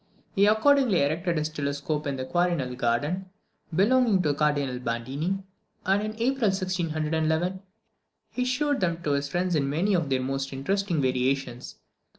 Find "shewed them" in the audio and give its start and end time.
8.43-9.03